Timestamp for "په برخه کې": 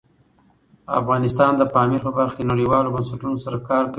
2.07-2.49